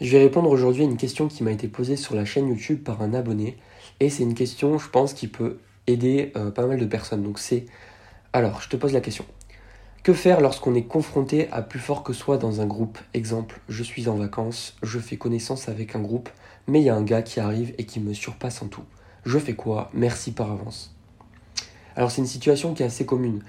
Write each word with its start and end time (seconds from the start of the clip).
Je 0.00 0.10
vais 0.10 0.22
répondre 0.22 0.50
aujourd'hui 0.50 0.82
à 0.82 0.84
une 0.84 0.98
question 0.98 1.26
qui 1.26 1.42
m'a 1.42 1.52
été 1.52 1.68
posée 1.68 1.96
sur 1.96 2.14
la 2.14 2.26
chaîne 2.26 2.48
YouTube 2.48 2.82
par 2.82 3.00
un 3.00 3.14
abonné. 3.14 3.56
Et 3.98 4.10
c'est 4.10 4.24
une 4.24 4.34
question, 4.34 4.78
je 4.78 4.90
pense, 4.90 5.14
qui 5.14 5.26
peut 5.26 5.56
aider 5.86 6.32
euh, 6.36 6.50
pas 6.50 6.66
mal 6.66 6.78
de 6.78 6.84
personnes. 6.84 7.22
Donc 7.22 7.38
c'est... 7.38 7.64
Alors, 8.34 8.60
je 8.60 8.68
te 8.68 8.76
pose 8.76 8.92
la 8.92 9.00
question. 9.00 9.24
Que 10.02 10.12
faire 10.12 10.42
lorsqu'on 10.42 10.74
est 10.74 10.84
confronté 10.84 11.48
à 11.50 11.62
plus 11.62 11.78
fort 11.78 12.02
que 12.02 12.12
soi 12.12 12.36
dans 12.36 12.60
un 12.60 12.66
groupe? 12.66 12.98
Exemple, 13.14 13.58
je 13.70 13.82
suis 13.82 14.06
en 14.06 14.16
vacances, 14.16 14.76
je 14.82 14.98
fais 14.98 15.16
connaissance 15.16 15.68
avec 15.70 15.96
un 15.96 16.00
groupe, 16.00 16.28
mais 16.66 16.80
il 16.80 16.84
y 16.84 16.90
a 16.90 16.94
un 16.94 17.02
gars 17.02 17.22
qui 17.22 17.40
arrive 17.40 17.72
et 17.78 17.84
qui 17.84 17.98
me 17.98 18.12
surpasse 18.12 18.60
en 18.60 18.68
tout. 18.68 18.84
Je 19.24 19.38
fais 19.38 19.54
quoi? 19.54 19.90
Merci 19.94 20.32
par 20.32 20.52
avance. 20.52 20.94
Alors 21.96 22.10
c'est 22.10 22.20
une 22.20 22.28
situation 22.28 22.74
qui 22.74 22.82
est 22.82 22.86
assez 22.86 23.06
commune. 23.06 23.42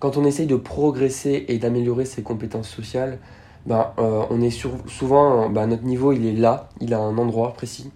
Quand 0.00 0.16
on 0.16 0.24
essaye 0.24 0.46
de 0.46 0.56
progresser 0.56 1.44
et 1.46 1.58
d'améliorer 1.58 2.04
ses 2.04 2.22
compétences 2.22 2.68
sociales, 2.68 3.20
ben, 3.66 3.92
euh, 3.98 4.24
on 4.30 4.40
est 4.40 4.50
souvent, 4.88 5.48
ben, 5.48 5.66
notre 5.66 5.84
niveau 5.84 6.12
il 6.12 6.26
est 6.26 6.32
là, 6.32 6.68
il 6.80 6.94
a 6.94 6.98
un 6.98 7.16
endroit 7.18 7.52
précis, 7.52 7.90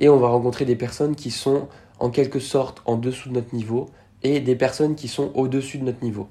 et 0.00 0.08
on 0.08 0.18
va 0.18 0.28
rencontrer 0.28 0.64
des 0.64 0.76
personnes 0.76 1.14
qui 1.14 1.30
sont 1.30 1.68
en 2.00 2.10
quelque 2.10 2.40
sorte 2.40 2.82
en 2.86 2.96
dessous 2.96 3.28
de 3.28 3.34
notre 3.34 3.54
niveau 3.54 3.88
et 4.22 4.40
des 4.40 4.56
personnes 4.56 4.94
qui 4.94 5.08
sont 5.08 5.30
au-dessus 5.34 5.78
de 5.78 5.84
notre 5.84 6.02
niveau. 6.02 6.28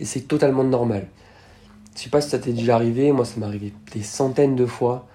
Et 0.00 0.04
c'est 0.04 0.22
totalement 0.22 0.64
normal. 0.64 1.08
Je 1.96 2.02
sais 2.02 2.10
pas 2.10 2.20
si 2.20 2.30
ça 2.30 2.38
t'est 2.38 2.52
déjà 2.52 2.76
arrivé, 2.76 3.10
moi 3.12 3.24
ça 3.24 3.40
m'est 3.40 3.46
arrivé 3.46 3.72
des 3.92 4.02
centaines 4.02 4.54
de 4.54 4.66
fois. 4.66 5.06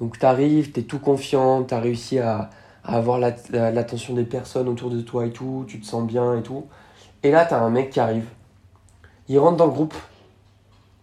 Donc 0.00 0.18
tu 0.18 0.26
arrives, 0.26 0.72
tu 0.72 0.80
es 0.80 0.82
tout 0.82 0.98
confiant, 0.98 1.62
tu 1.62 1.74
as 1.74 1.78
réussi 1.78 2.18
à, 2.18 2.50
avoir 2.84 3.20
l'attention 3.20 4.14
des 4.14 4.24
personnes 4.24 4.68
autour 4.68 4.90
de 4.90 5.00
toi 5.00 5.26
et 5.26 5.30
tout, 5.30 5.64
tu 5.68 5.78
te 5.78 5.86
sens 5.86 6.04
bien 6.04 6.38
et 6.38 6.42
tout. 6.42 6.66
Et 7.22 7.30
là, 7.30 7.44
tu 7.44 7.54
as 7.54 7.62
un 7.62 7.70
mec 7.70 7.90
qui 7.90 8.00
arrive. 8.00 8.26
Il 9.28 9.38
rentre 9.38 9.56
dans 9.56 9.66
le 9.66 9.72
groupe. 9.72 9.94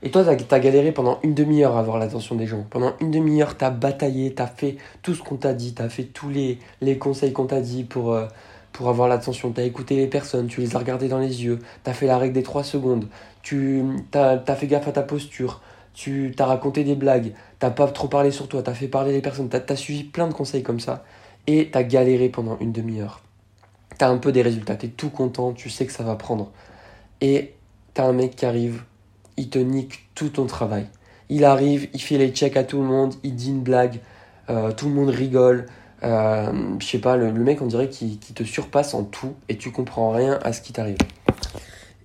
Et 0.02 0.12
toi, 0.12 0.24
tu 0.24 0.54
as, 0.54 0.60
galéré 0.60 0.94
pendant 0.94 1.20
une 1.24 1.34
demi-heure 1.34 1.76
à 1.76 1.80
avoir 1.80 1.98
l'attention 1.98 2.36
des 2.36 2.48
gens. 2.48 2.66
Pendant 2.70 2.94
une 3.02 3.12
demi-heure, 3.12 3.58
tu 3.58 3.66
as 3.66 3.70
bataillé, 3.70 4.34
tu 4.34 4.42
as 4.42 4.48
fait 4.48 4.78
tout 5.02 5.14
ce 5.14 5.22
qu'on 5.22 5.36
t'a 5.36 5.54
dit, 5.54 5.74
tu 5.74 5.82
as 5.82 5.90
fait 5.90 6.06
tous 6.06 6.30
les, 6.30 6.98
conseils 6.98 7.34
qu'on 7.34 7.48
t'a 7.48 7.60
dit 7.60 7.84
pour, 7.84 8.14
euh, 8.14 8.26
pour 8.72 8.88
avoir 8.88 9.10
l'attention. 9.10 9.52
Tu 9.52 9.60
as 9.60 9.66
écouté 9.66 9.98
les 9.98 10.08
personnes, 10.08 10.48
tu 10.48 10.62
les 10.62 10.76
as 10.78 10.80
regardées 10.80 11.10
dans 11.10 11.20
les 11.20 11.44
yeux, 11.44 11.60
tu 11.84 11.90
as 11.90 11.94
fait 11.94 12.08
la 12.08 12.18
règle 12.18 12.34
des 12.34 12.44
3 12.44 12.64
secondes, 12.64 13.08
tu 13.42 13.84
as, 14.14 14.42
as, 14.48 14.56
fait 14.56 14.68
gaffe 14.68 14.88
à 14.88 14.94
ta 14.94 15.04
posture, 15.04 15.62
tu 15.94 16.34
t'as 16.36 16.46
raconté 16.46 16.86
des 16.86 16.96
blagues, 16.96 17.34
t'as 17.60 17.70
pas 17.70 17.88
trop 17.88 18.08
parlé 18.08 18.32
sur 18.32 18.48
toi, 18.48 18.64
tu 18.64 18.70
as 18.70 18.74
fait 18.74 18.88
parler 18.88 19.12
les 19.12 19.22
personnes, 19.22 19.50
tu 19.50 19.58
as, 19.58 19.64
as, 19.68 19.76
suivi 19.76 20.06
plein 20.06 20.30
de 20.30 20.34
conseils 20.34 20.64
comme 20.64 20.80
ça 20.80 21.04
et 21.46 21.70
tu 21.72 21.78
as 21.78 21.84
galéré 21.84 22.30
pendant 22.30 22.58
une 22.60 22.72
demi-heure. 22.72 23.22
Tu 23.98 24.06
as 24.06 24.10
un 24.10 24.18
peu 24.18 24.32
des 24.32 24.44
résultats, 24.44 24.78
tu 24.78 24.86
es 24.86 24.90
tout 24.90 25.10
content, 25.10 25.52
tu 25.52 25.70
sais 25.70 25.86
que 25.86 25.92
ça 25.92 26.04
va 26.04 26.16
prendre. 26.16 26.52
Et 27.20 27.54
tu 27.94 28.00
as 28.00 28.06
un 28.06 28.14
mec 28.14 28.38
qui 28.38 28.46
arrive, 28.46 28.84
il 29.40 29.50
te 29.50 29.58
nique 29.58 30.10
tout 30.16 30.30
ton 30.30 30.46
travail. 30.46 30.86
Il 31.30 31.46
arrive, 31.46 31.90
il 31.94 32.02
fait 32.02 32.18
les 32.18 32.30
checks 32.30 32.58
à 32.58 32.64
tout 32.64 32.78
le 32.78 32.84
monde, 32.84 33.16
il 33.24 33.36
dit 33.36 33.50
une 33.50 33.62
blague, 33.62 34.02
euh, 34.50 34.72
tout 34.74 34.90
le 34.90 34.94
monde 34.94 35.10
rigole, 35.10 35.68
euh, 36.04 36.52
je 36.80 36.86
sais 36.86 37.00
pas, 37.00 37.16
le, 37.16 37.32
mec 37.32 37.62
on 37.62 37.68
dirait 37.68 37.90
qu'il 37.90 38.20
te 38.20 38.44
surpasse 38.44 38.94
en 38.94 39.04
tout 39.04 39.36
et 39.48 39.58
tu 39.58 39.72
comprends 39.72 40.12
rien 40.12 40.40
à 40.44 40.52
ce 40.52 40.62
qui 40.62 40.74
t'arrive. 40.74 40.98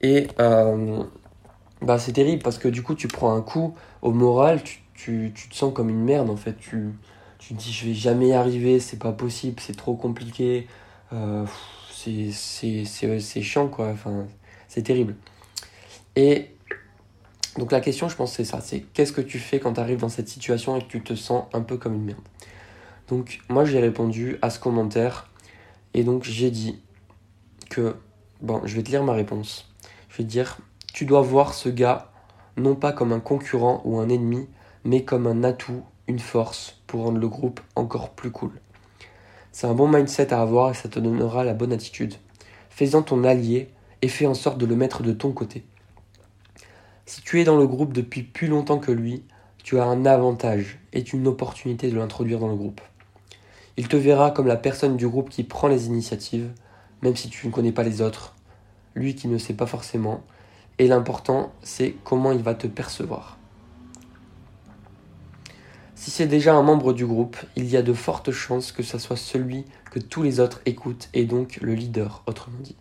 Et 0.00 0.28
euh, 0.38 1.02
bah 1.82 1.98
c'est 1.98 2.12
terrible 2.12 2.42
parce 2.42 2.58
que 2.58 2.68
du 2.68 2.82
coup 2.82 2.94
tu 2.94 3.08
prends 3.08 3.34
un 3.34 3.42
coup 3.42 3.74
au 4.02 4.12
moral, 4.12 4.62
tu, 4.62 4.80
tu, 4.94 5.32
tu, 5.34 5.48
te 5.48 5.56
sens 5.56 5.74
comme 5.74 5.88
une 5.90 6.04
merde 6.04 6.30
en 6.30 6.36
fait. 6.36 6.56
Tu, 6.56 6.90
tu 7.38 7.54
te 7.54 7.58
dis 7.58 7.72
je 7.72 7.86
vais 7.86 7.94
jamais 7.94 8.28
y 8.28 8.32
arriver, 8.32 8.78
c'est 8.78 8.98
pas 8.98 9.12
possible, 9.12 9.60
c'est 9.60 9.76
trop 9.76 9.94
compliqué, 9.94 10.68
c'est 11.90 13.42
chiant 13.42 13.66
quoi, 13.66 13.88
enfin 13.88 14.26
c'est 14.68 14.82
terrible. 14.82 15.16
Et 16.16 16.53
donc 17.58 17.72
la 17.72 17.80
question 17.80 18.08
je 18.08 18.16
pense 18.16 18.32
c'est 18.32 18.44
ça, 18.44 18.60
c'est 18.60 18.80
qu'est-ce 18.80 19.12
que 19.12 19.20
tu 19.20 19.38
fais 19.38 19.60
quand 19.60 19.74
tu 19.74 19.80
arrives 19.80 20.00
dans 20.00 20.08
cette 20.08 20.28
situation 20.28 20.76
et 20.76 20.80
que 20.80 20.88
tu 20.88 21.02
te 21.02 21.14
sens 21.14 21.44
un 21.52 21.60
peu 21.60 21.76
comme 21.76 21.94
une 21.94 22.04
merde? 22.04 22.20
Donc 23.08 23.40
moi 23.48 23.64
j'ai 23.64 23.80
répondu 23.80 24.38
à 24.42 24.50
ce 24.50 24.58
commentaire 24.58 25.30
et 25.92 26.04
donc 26.04 26.24
j'ai 26.24 26.50
dit 26.50 26.80
que, 27.70 27.96
bon 28.40 28.60
je 28.64 28.74
vais 28.76 28.82
te 28.82 28.90
lire 28.90 29.04
ma 29.04 29.12
réponse. 29.12 29.70
Je 30.08 30.18
vais 30.18 30.24
te 30.24 30.30
dire, 30.30 30.58
tu 30.92 31.04
dois 31.04 31.22
voir 31.22 31.54
ce 31.54 31.68
gars 31.68 32.10
non 32.56 32.74
pas 32.74 32.92
comme 32.92 33.12
un 33.12 33.20
concurrent 33.20 33.82
ou 33.84 33.98
un 33.98 34.08
ennemi, 34.08 34.46
mais 34.84 35.04
comme 35.04 35.26
un 35.26 35.42
atout, 35.42 35.82
une 36.06 36.18
force 36.18 36.80
pour 36.86 37.02
rendre 37.02 37.18
le 37.18 37.28
groupe 37.28 37.60
encore 37.74 38.10
plus 38.10 38.30
cool. 38.30 38.52
C'est 39.52 39.66
un 39.66 39.74
bon 39.74 39.88
mindset 39.88 40.32
à 40.32 40.40
avoir 40.40 40.70
et 40.70 40.74
ça 40.74 40.88
te 40.88 40.98
donnera 40.98 41.44
la 41.44 41.54
bonne 41.54 41.72
attitude. 41.72 42.14
Fais-en 42.70 43.02
ton 43.02 43.24
allié 43.24 43.70
et 44.02 44.08
fais 44.08 44.26
en 44.26 44.34
sorte 44.34 44.58
de 44.58 44.66
le 44.66 44.76
mettre 44.76 45.02
de 45.02 45.12
ton 45.12 45.32
côté. 45.32 45.64
Si 47.06 47.20
tu 47.20 47.38
es 47.38 47.44
dans 47.44 47.58
le 47.58 47.66
groupe 47.66 47.92
depuis 47.92 48.22
plus 48.22 48.46
longtemps 48.46 48.78
que 48.78 48.90
lui, 48.90 49.22
tu 49.62 49.78
as 49.78 49.84
un 49.84 50.06
avantage 50.06 50.78
et 50.94 51.02
une 51.12 51.26
opportunité 51.26 51.90
de 51.90 51.98
l'introduire 51.98 52.38
dans 52.38 52.48
le 52.48 52.56
groupe. 52.56 52.80
Il 53.76 53.88
te 53.88 53.96
verra 53.96 54.30
comme 54.30 54.46
la 54.46 54.56
personne 54.56 54.96
du 54.96 55.06
groupe 55.06 55.28
qui 55.28 55.44
prend 55.44 55.68
les 55.68 55.86
initiatives, 55.86 56.50
même 57.02 57.14
si 57.14 57.28
tu 57.28 57.46
ne 57.46 57.52
connais 57.52 57.72
pas 57.72 57.82
les 57.82 58.00
autres, 58.00 58.34
lui 58.94 59.14
qui 59.14 59.28
ne 59.28 59.36
sait 59.36 59.52
pas 59.52 59.66
forcément, 59.66 60.22
et 60.78 60.88
l'important 60.88 61.52
c'est 61.62 61.94
comment 62.04 62.32
il 62.32 62.42
va 62.42 62.54
te 62.54 62.66
percevoir. 62.66 63.36
Si 65.94 66.10
c'est 66.10 66.26
déjà 66.26 66.54
un 66.54 66.62
membre 66.62 66.94
du 66.94 67.04
groupe, 67.04 67.36
il 67.54 67.66
y 67.66 67.76
a 67.76 67.82
de 67.82 67.92
fortes 67.92 68.30
chances 68.30 68.72
que 68.72 68.82
ce 68.82 68.96
soit 68.98 69.16
celui 69.16 69.66
que 69.90 69.98
tous 69.98 70.22
les 70.22 70.40
autres 70.40 70.62
écoutent 70.64 71.10
et 71.12 71.24
donc 71.26 71.58
le 71.60 71.74
leader, 71.74 72.22
autrement 72.26 72.60
dit. 72.60 72.76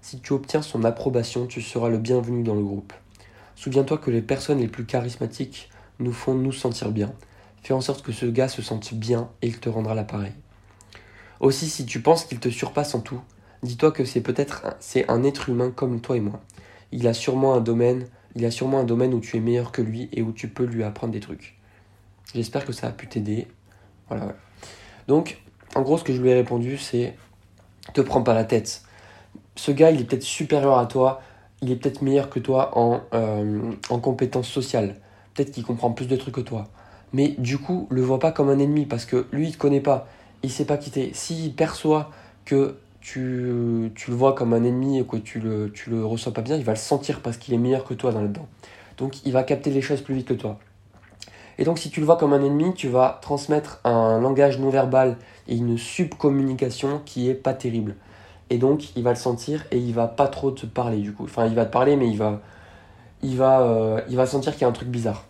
Si 0.00 0.20
tu 0.20 0.32
obtiens 0.32 0.62
son 0.62 0.84
approbation, 0.84 1.46
tu 1.46 1.60
seras 1.60 1.88
le 1.88 1.98
bienvenu 1.98 2.44
dans 2.44 2.54
le 2.54 2.62
groupe. 2.62 2.92
Souviens-toi 3.58 3.98
que 3.98 4.12
les 4.12 4.22
personnes 4.22 4.60
les 4.60 4.68
plus 4.68 4.86
charismatiques 4.86 5.68
nous 5.98 6.12
font 6.12 6.32
nous 6.32 6.52
sentir 6.52 6.92
bien, 6.92 7.12
Fais 7.60 7.74
en 7.74 7.80
sorte 7.80 8.04
que 8.04 8.12
ce 8.12 8.24
gars 8.24 8.46
se 8.46 8.62
sente 8.62 8.94
bien 8.94 9.30
et 9.42 9.48
il 9.48 9.58
te 9.58 9.68
rendra 9.68 9.96
l'appareil. 9.96 10.30
Aussi, 11.40 11.68
si 11.68 11.84
tu 11.84 12.00
penses 12.00 12.24
qu'il 12.24 12.38
te 12.38 12.50
surpasse 12.50 12.94
en 12.94 13.00
tout, 13.00 13.20
dis-toi 13.64 13.90
que 13.90 14.04
c'est 14.04 14.20
peut-être 14.20 14.62
un 15.08 15.24
être 15.24 15.48
humain 15.48 15.72
comme 15.74 16.00
toi 16.00 16.16
et 16.16 16.20
moi. 16.20 16.40
Il 16.92 17.08
a 17.08 17.14
sûrement 17.14 17.52
un 17.54 17.60
domaine, 17.60 18.06
il 18.36 18.44
a 18.44 18.52
sûrement 18.52 18.78
un 18.78 18.84
domaine 18.84 19.12
où 19.12 19.18
tu 19.18 19.36
es 19.36 19.40
meilleur 19.40 19.72
que 19.72 19.82
lui 19.82 20.08
et 20.12 20.22
où 20.22 20.30
tu 20.30 20.46
peux 20.46 20.64
lui 20.64 20.84
apprendre 20.84 21.12
des 21.12 21.20
trucs. 21.20 21.58
J'espère 22.36 22.64
que 22.64 22.72
ça 22.72 22.86
a 22.86 22.92
pu 22.92 23.08
t'aider. 23.08 23.48
Voilà, 24.06 24.36
Donc, 25.08 25.42
en 25.74 25.82
gros, 25.82 25.98
ce 25.98 26.04
que 26.04 26.12
je 26.12 26.22
lui 26.22 26.30
ai 26.30 26.34
répondu, 26.34 26.78
c'est 26.78 27.16
te 27.92 28.02
prends 28.02 28.22
pas 28.22 28.34
la 28.34 28.44
tête. 28.44 28.82
Ce 29.56 29.72
gars, 29.72 29.90
il 29.90 30.00
est 30.00 30.04
peut-être 30.04 30.22
supérieur 30.22 30.78
à 30.78 30.86
toi, 30.86 31.20
il 31.62 31.70
est 31.70 31.76
peut-être 31.76 32.02
meilleur 32.02 32.30
que 32.30 32.38
toi 32.38 32.76
en, 32.78 33.00
euh, 33.14 33.72
en 33.90 33.98
compétences 33.98 34.48
sociales. 34.48 34.96
Peut-être 35.34 35.50
qu'il 35.50 35.64
comprend 35.64 35.92
plus 35.92 36.06
de 36.06 36.16
trucs 36.16 36.34
que 36.34 36.40
toi 36.40 36.68
mais 37.12 37.34
du 37.38 37.58
coup, 37.58 37.86
le 37.90 38.02
vois 38.02 38.18
pas 38.18 38.32
comme 38.32 38.48
un 38.50 38.58
ennemi 38.58 38.86
parce 38.86 39.04
que 39.04 39.26
lui, 39.32 39.48
il 39.48 39.52
te 39.52 39.58
connaît 39.58 39.80
pas, 39.80 40.08
il 40.42 40.50
sait 40.50 40.64
pas 40.64 40.76
quitter. 40.76 41.10
S'il 41.14 41.54
perçoit 41.54 42.10
que 42.44 42.76
tu, 43.00 43.90
tu, 43.94 44.10
le 44.10 44.16
vois 44.16 44.34
comme 44.34 44.52
un 44.52 44.64
ennemi 44.64 44.98
et 44.98 45.04
que 45.04 45.16
tu 45.16 45.40
le, 45.40 45.72
le 45.86 46.04
reçois 46.04 46.32
pas 46.32 46.42
bien, 46.42 46.56
il 46.56 46.64
va 46.64 46.72
le 46.72 46.78
sentir 46.78 47.20
parce 47.20 47.36
qu'il 47.36 47.54
est 47.54 47.58
meilleur 47.58 47.84
que 47.84 47.94
toi 47.94 48.12
dans 48.12 48.20
le 48.20 48.28
dedans. 48.28 48.46
Donc, 48.98 49.24
il 49.24 49.32
va 49.32 49.42
capter 49.42 49.70
les 49.70 49.80
choses 49.80 50.00
plus 50.00 50.14
vite 50.14 50.28
que 50.28 50.34
toi. 50.34 50.58
Et 51.56 51.64
donc, 51.64 51.78
si 51.78 51.90
tu 51.90 52.00
le 52.00 52.06
vois 52.06 52.16
comme 52.16 52.32
un 52.32 52.42
ennemi, 52.42 52.74
tu 52.74 52.88
vas 52.88 53.18
transmettre 53.22 53.80
un 53.84 54.20
langage 54.20 54.58
non 54.58 54.70
verbal 54.70 55.16
et 55.48 55.56
une 55.56 55.78
subcommunication 55.78 57.00
qui 57.04 57.28
est 57.28 57.34
pas 57.34 57.54
terrible. 57.54 57.96
Et 58.50 58.58
donc, 58.58 58.96
il 58.96 59.02
va 59.02 59.10
le 59.10 59.16
sentir 59.16 59.64
et 59.70 59.78
il 59.78 59.92
va 59.94 60.08
pas 60.08 60.28
trop 60.28 60.50
te 60.50 60.66
parler 60.66 60.98
du 60.98 61.12
coup. 61.12 61.24
Enfin, 61.24 61.46
il 61.46 61.54
va 61.54 61.64
te 61.64 61.72
parler, 61.72 61.96
mais 61.96 62.08
il 62.08 62.16
va, 62.16 62.40
il 63.22 63.36
va, 63.36 63.60
euh, 63.60 64.00
il 64.08 64.16
va 64.16 64.26
sentir 64.26 64.52
qu'il 64.52 64.62
y 64.62 64.64
a 64.64 64.68
un 64.68 64.72
truc 64.72 64.88
bizarre. 64.88 65.26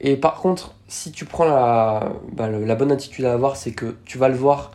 Et 0.00 0.16
par 0.16 0.34
contre, 0.36 0.74
si 0.88 1.12
tu 1.12 1.24
prends 1.24 1.46
la, 1.46 2.12
bah, 2.32 2.48
la 2.48 2.74
bonne 2.74 2.92
attitude 2.92 3.24
à 3.24 3.32
avoir, 3.32 3.56
c'est 3.56 3.72
que 3.72 3.96
tu 4.04 4.18
vas 4.18 4.28
le 4.28 4.34
voir 4.34 4.72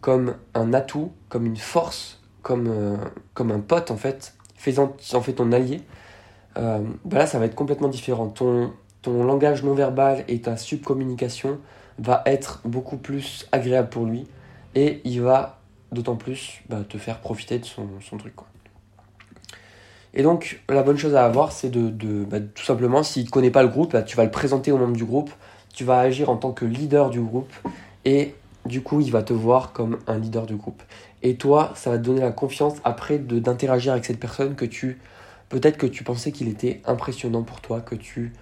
comme 0.00 0.34
un 0.54 0.74
atout, 0.74 1.12
comme 1.28 1.46
une 1.46 1.56
force, 1.56 2.20
comme, 2.42 2.66
euh, 2.68 2.96
comme 3.34 3.52
un 3.52 3.60
pote 3.60 3.90
en 3.90 3.96
fait, 3.96 4.34
faisant 4.56 4.96
en 5.12 5.20
fait 5.20 5.34
ton 5.34 5.52
allié. 5.52 5.80
Euh, 6.58 6.80
bah 7.04 7.18
là, 7.18 7.26
ça 7.26 7.38
va 7.38 7.46
être 7.46 7.54
complètement 7.54 7.88
différent. 7.88 8.28
Ton, 8.28 8.72
ton 9.02 9.24
langage 9.24 9.62
non 9.62 9.74
verbal 9.74 10.24
et 10.28 10.40
ta 10.40 10.56
subcommunication 10.56 11.58
va 11.98 12.22
être 12.26 12.60
beaucoup 12.64 12.96
plus 12.96 13.46
agréable 13.52 13.88
pour 13.88 14.04
lui 14.04 14.26
et 14.74 15.00
il 15.04 15.22
va 15.22 15.60
d'autant 15.94 16.16
plus 16.16 16.60
bah, 16.68 16.82
te 16.88 16.98
faire 16.98 17.20
profiter 17.20 17.58
de 17.58 17.64
son, 17.64 17.88
truc. 18.18 18.34
Et 20.12 20.22
donc, 20.22 20.60
la 20.68 20.82
bonne 20.82 20.98
chose 20.98 21.14
à 21.14 21.24
avoir, 21.24 21.52
c'est 21.52 21.70
de, 21.70 22.24
bah, 22.24 22.40
tout 22.40 22.64
simplement, 22.64 23.02
s'il 23.02 23.24
ne 23.24 23.30
connaît 23.30 23.50
pas 23.50 23.62
le 23.62 23.68
groupe, 23.68 23.92
bah, 23.92 24.02
tu 24.02 24.16
vas 24.16 24.24
le 24.24 24.30
présenter 24.30 24.70
au 24.72 24.78
membre 24.78 24.96
du 24.96 25.04
groupe, 25.04 25.30
tu 25.72 25.84
vas 25.84 25.98
agir 25.98 26.30
en 26.30 26.36
tant 26.36 26.52
que 26.52 26.64
leader 26.64 27.10
du 27.10 27.20
groupe, 27.20 27.52
et 28.04 28.34
du 28.66 28.82
coup, 28.82 29.00
il 29.00 29.10
va 29.10 29.22
te 29.22 29.32
voir 29.32 29.72
comme 29.72 29.98
un 30.06 30.18
leader 30.18 30.46
du 30.46 30.56
groupe. 30.56 30.82
Et 31.22 31.36
toi, 31.36 31.72
ça 31.74 31.90
va 31.90 31.98
te 31.98 32.02
donner 32.02 32.20
la 32.20 32.32
confiance 32.32 32.74
après 32.84 33.18
d'interagir 33.18 33.92
avec 33.92 34.04
cette 34.04 34.20
personne 34.20 34.54
que 34.54 34.64
tu, 34.64 35.00
peut-être 35.48 35.78
que 35.78 35.86
tu 35.86 36.04
pensais 36.04 36.32
qu'il 36.32 36.48
était 36.48 36.80
impressionnant 36.84 37.42
pour 37.42 37.60
toi, 37.60 37.80
que 37.80 37.94
tu 37.94 38.32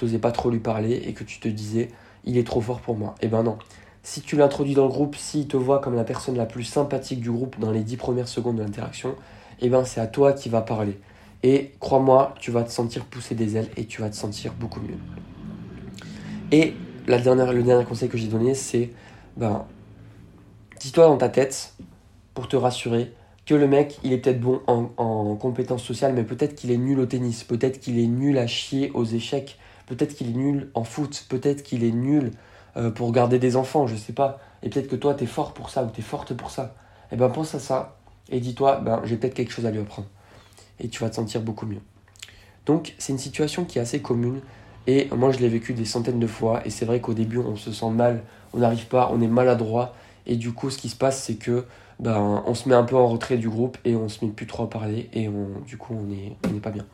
n'osais 0.00 0.18
pas 0.18 0.32
trop 0.32 0.50
lui 0.50 0.58
parler 0.58 1.02
et 1.06 1.12
que 1.12 1.22
tu 1.24 1.38
te 1.38 1.48
disais, 1.48 1.88
il 2.24 2.36
est 2.36 2.46
trop 2.46 2.60
fort 2.60 2.80
pour 2.80 2.96
moi. 2.96 3.14
Eh 3.20 3.28
ben 3.28 3.42
non. 3.42 3.58
Si 4.04 4.20
tu 4.20 4.36
l'introduis 4.36 4.74
dans 4.74 4.84
le 4.84 4.90
groupe, 4.90 5.14
s'il 5.14 5.46
te 5.46 5.56
voit 5.56 5.78
comme 5.78 5.94
la 5.94 6.04
personne 6.04 6.36
la 6.36 6.46
plus 6.46 6.64
sympathique 6.64 7.20
du 7.20 7.30
groupe 7.30 7.58
dans 7.60 7.70
les 7.70 7.84
10 7.84 7.96
premières 7.96 8.28
secondes 8.28 8.56
de 8.56 8.62
l'interaction, 8.62 9.14
eh 9.60 9.68
ben 9.68 9.84
c'est 9.84 10.00
à 10.00 10.08
toi 10.08 10.32
qui 10.32 10.48
va 10.48 10.60
parler. 10.60 10.98
Et 11.44 11.72
crois-moi, 11.78 12.34
tu 12.40 12.50
vas 12.50 12.64
te 12.64 12.70
sentir 12.70 13.04
pousser 13.04 13.36
des 13.36 13.56
ailes 13.56 13.68
et 13.76 13.86
tu 13.86 14.00
vas 14.00 14.10
te 14.10 14.16
sentir 14.16 14.54
beaucoup 14.54 14.80
mieux. 14.80 14.98
Et 16.50 16.74
la 17.06 17.18
dernière, 17.18 17.52
le 17.52 17.62
dernier 17.62 17.84
conseil 17.84 18.08
que 18.08 18.18
j'ai 18.18 18.26
donné, 18.26 18.54
c'est 18.54 18.90
ben, 19.36 19.66
dis-toi 20.80 21.06
dans 21.06 21.16
ta 21.16 21.28
tête, 21.28 21.74
pour 22.34 22.48
te 22.48 22.56
rassurer, 22.56 23.12
que 23.46 23.54
le 23.54 23.68
mec, 23.68 24.00
il 24.02 24.12
est 24.12 24.18
peut-être 24.18 24.40
bon 24.40 24.60
en, 24.66 24.90
en 24.96 25.36
compétences 25.36 25.82
sociales, 25.82 26.12
mais 26.12 26.24
peut-être 26.24 26.54
qu'il 26.56 26.72
est 26.72 26.76
nul 26.76 26.98
au 26.98 27.06
tennis, 27.06 27.44
peut-être 27.44 27.78
qu'il 27.78 27.98
est 27.98 28.06
nul 28.06 28.36
à 28.38 28.46
chier 28.48 28.90
aux 28.94 29.04
échecs, 29.04 29.58
peut-être 29.86 30.14
qu'il 30.14 30.28
est 30.28 30.38
nul 30.38 30.70
en 30.74 30.84
foot, 30.84 31.26
peut-être 31.28 31.62
qu'il 31.62 31.84
est 31.84 31.92
nul 31.92 32.32
euh, 32.76 32.90
pour 32.90 33.12
garder 33.12 33.38
des 33.38 33.56
enfants, 33.56 33.86
je 33.86 33.96
sais 33.96 34.12
pas. 34.12 34.40
Et 34.62 34.70
peut-être 34.70 34.88
que 34.88 34.96
toi, 34.96 35.14
tu 35.14 35.24
es 35.24 35.26
fort 35.26 35.52
pour 35.52 35.70
ça 35.70 35.84
ou 35.84 35.90
tu 35.90 36.00
es 36.00 36.04
forte 36.04 36.34
pour 36.34 36.50
ça. 36.50 36.74
Eh 37.10 37.16
ben 37.16 37.28
pense 37.28 37.54
à 37.54 37.58
ça 37.58 37.96
et 38.30 38.40
dis-toi, 38.40 38.76
ben, 38.76 39.02
j'ai 39.04 39.16
peut-être 39.16 39.34
quelque 39.34 39.52
chose 39.52 39.66
à 39.66 39.70
lui 39.70 39.80
apprendre. 39.80 40.08
Et 40.80 40.88
tu 40.88 41.00
vas 41.00 41.10
te 41.10 41.16
sentir 41.16 41.42
beaucoup 41.42 41.66
mieux. 41.66 41.80
Donc, 42.66 42.94
c'est 42.98 43.12
une 43.12 43.18
situation 43.18 43.64
qui 43.64 43.78
est 43.78 43.82
assez 43.82 44.00
commune. 44.00 44.40
Et 44.86 45.08
moi, 45.14 45.30
je 45.30 45.38
l'ai 45.38 45.48
vécu 45.48 45.74
des 45.74 45.84
centaines 45.84 46.18
de 46.18 46.26
fois. 46.26 46.66
Et 46.66 46.70
c'est 46.70 46.84
vrai 46.84 47.00
qu'au 47.00 47.14
début, 47.14 47.38
on 47.38 47.56
se 47.56 47.72
sent 47.72 47.90
mal, 47.90 48.22
on 48.52 48.58
n'arrive 48.58 48.86
pas, 48.86 49.10
on 49.12 49.20
est 49.20 49.28
maladroit. 49.28 49.94
Et 50.26 50.36
du 50.36 50.52
coup, 50.52 50.70
ce 50.70 50.78
qui 50.78 50.88
se 50.88 50.96
passe, 50.96 51.22
c'est 51.22 51.34
que 51.34 51.66
ben, 52.00 52.42
on 52.46 52.54
se 52.54 52.68
met 52.68 52.74
un 52.74 52.84
peu 52.84 52.96
en 52.96 53.08
retrait 53.08 53.36
du 53.36 53.48
groupe 53.48 53.76
et 53.84 53.94
on 53.94 54.08
se 54.08 54.24
met 54.24 54.30
plus 54.30 54.46
trop 54.46 54.64
à 54.64 54.70
parler. 54.70 55.10
Et 55.12 55.28
on, 55.28 55.60
du 55.66 55.76
coup, 55.76 55.94
on 55.94 56.04
n'est 56.04 56.36
on 56.46 56.58
pas 56.58 56.70
bien. 56.70 56.86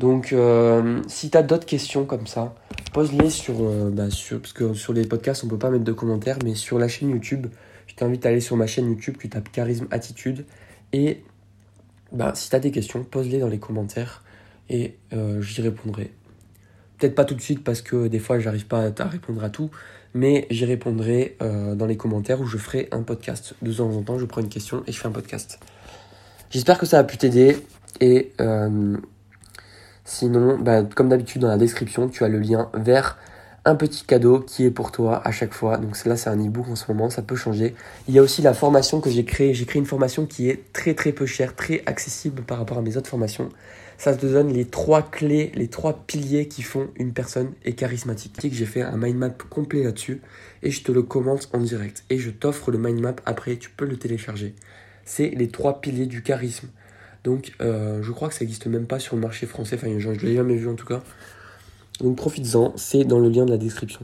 Donc, 0.00 0.32
euh, 0.32 1.02
si 1.08 1.28
tu 1.28 1.36
as 1.36 1.42
d'autres 1.42 1.66
questions 1.66 2.06
comme 2.06 2.26
ça, 2.26 2.54
pose-les 2.94 3.28
sur, 3.28 3.56
euh, 3.60 3.90
bah, 3.92 4.08
sur. 4.08 4.40
Parce 4.40 4.54
que 4.54 4.72
sur 4.72 4.94
les 4.94 5.04
podcasts, 5.04 5.44
on 5.44 5.46
peut 5.46 5.58
pas 5.58 5.68
mettre 5.68 5.84
de 5.84 5.92
commentaires. 5.92 6.38
Mais 6.42 6.54
sur 6.54 6.78
la 6.78 6.88
chaîne 6.88 7.10
YouTube, 7.10 7.48
je 7.86 7.94
t'invite 7.96 8.24
à 8.24 8.30
aller 8.30 8.40
sur 8.40 8.56
ma 8.56 8.66
chaîne 8.66 8.88
YouTube. 8.88 9.16
Tu 9.20 9.28
tapes 9.28 9.52
Charisme 9.52 9.88
Attitude. 9.90 10.46
Et 10.94 11.22
bah, 12.12 12.32
si 12.34 12.48
tu 12.48 12.56
as 12.56 12.60
des 12.60 12.70
questions, 12.70 13.04
pose-les 13.04 13.40
dans 13.40 13.48
les 13.48 13.58
commentaires. 13.58 14.24
Et 14.70 14.96
euh, 15.12 15.42
j'y 15.42 15.60
répondrai. 15.60 16.12
Peut-être 16.96 17.14
pas 17.14 17.26
tout 17.26 17.34
de 17.34 17.42
suite 17.42 17.62
parce 17.62 17.82
que 17.82 18.08
des 18.08 18.18
fois 18.18 18.38
j'arrive 18.38 18.66
pas 18.66 18.90
à 18.98 19.04
répondre 19.06 19.44
à 19.44 19.50
tout, 19.50 19.70
mais 20.14 20.46
j'y 20.50 20.66
répondrai 20.66 21.36
dans 21.40 21.86
les 21.86 21.96
commentaires 21.96 22.42
où 22.42 22.46
je 22.46 22.58
ferai 22.58 22.88
un 22.92 23.02
podcast. 23.02 23.54
De 23.62 23.72
temps 23.72 23.90
en 23.90 24.02
temps, 24.02 24.18
je 24.18 24.26
prends 24.26 24.42
une 24.42 24.50
question 24.50 24.82
et 24.86 24.92
je 24.92 24.98
fais 24.98 25.08
un 25.08 25.12
podcast. 25.12 25.58
J'espère 26.50 26.78
que 26.78 26.84
ça 26.84 26.98
a 26.98 27.04
pu 27.04 27.16
t'aider 27.16 27.56
et 28.02 28.32
sinon, 30.04 30.58
bah, 30.58 30.82
comme 30.82 31.08
d'habitude 31.08 31.42
dans 31.42 31.48
la 31.48 31.58
description, 31.58 32.08
tu 32.08 32.24
as 32.24 32.28
le 32.28 32.38
lien 32.38 32.70
vers 32.74 33.18
un 33.64 33.74
petit 33.74 34.04
cadeau 34.04 34.40
qui 34.40 34.64
est 34.64 34.70
pour 34.70 34.90
toi 34.90 35.20
à 35.24 35.32
chaque 35.32 35.52
fois. 35.52 35.76
Donc 35.76 36.02
là, 36.04 36.16
c'est 36.16 36.30
un 36.30 36.38
e-book 36.38 36.68
en 36.68 36.76
ce 36.76 36.90
moment, 36.90 37.10
ça 37.10 37.22
peut 37.22 37.36
changer. 37.36 37.74
Il 38.08 38.14
y 38.14 38.18
a 38.18 38.22
aussi 38.22 38.42
la 38.42 38.54
formation 38.54 39.00
que 39.00 39.10
j'ai 39.10 39.24
créée. 39.24 39.52
J'ai 39.52 39.66
créé 39.66 39.80
une 39.80 39.86
formation 39.86 40.26
qui 40.26 40.48
est 40.48 40.72
très 40.72 40.94
très 40.94 41.12
peu 41.12 41.26
chère, 41.26 41.54
très 41.54 41.82
accessible 41.86 42.42
par 42.42 42.58
rapport 42.58 42.78
à 42.78 42.82
mes 42.82 42.96
autres 42.96 43.10
formations 43.10 43.50
ça 44.00 44.16
te 44.16 44.24
donne 44.24 44.50
les 44.50 44.64
trois 44.64 45.02
clés, 45.02 45.52
les 45.54 45.68
trois 45.68 45.92
piliers 46.06 46.48
qui 46.48 46.62
font 46.62 46.88
une 46.96 47.12
personne 47.12 47.52
est 47.66 47.74
charismatique. 47.74 48.32
J'ai 48.50 48.64
fait 48.64 48.80
un 48.80 48.96
mind 48.96 49.18
map 49.18 49.28
complet 49.50 49.82
là-dessus 49.82 50.22
et 50.62 50.70
je 50.70 50.82
te 50.82 50.90
le 50.90 51.02
commente 51.02 51.50
en 51.52 51.58
direct. 51.58 52.02
Et 52.08 52.16
je 52.16 52.30
t'offre 52.30 52.70
le 52.70 52.78
mind 52.78 52.98
map 52.98 53.16
après, 53.26 53.58
tu 53.58 53.68
peux 53.68 53.84
le 53.84 53.98
télécharger. 53.98 54.54
C'est 55.04 55.28
les 55.28 55.48
trois 55.48 55.82
piliers 55.82 56.06
du 56.06 56.22
charisme. 56.22 56.68
Donc 57.24 57.52
euh, 57.60 58.02
je 58.02 58.12
crois 58.12 58.28
que 58.28 58.34
ça 58.34 58.44
n'existe 58.44 58.66
même 58.66 58.86
pas 58.86 58.98
sur 58.98 59.16
le 59.16 59.22
marché 59.22 59.46
français, 59.46 59.76
enfin 59.76 59.88
je 59.98 60.08
ne 60.08 60.14
l'ai 60.14 60.34
jamais 60.34 60.56
vu 60.56 60.68
en 60.68 60.74
tout 60.74 60.86
cas. 60.86 61.02
Donc 62.00 62.16
profites-en, 62.16 62.72
c'est 62.76 63.04
dans 63.04 63.18
le 63.18 63.28
lien 63.28 63.44
de 63.44 63.50
la 63.50 63.58
description. 63.58 64.00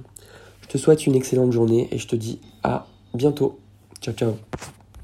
Je 0.63 0.69
te 0.69 0.79
souhaite 0.79 1.07
une 1.07 1.15
excellente 1.15 1.53
journée 1.53 1.89
et 1.93 1.99
je 1.99 2.09
te 2.09 2.17
dis 2.17 2.41
à 2.63 2.87
bientôt. 3.15 3.59
Ciao 4.01 4.15
ciao 4.15 4.37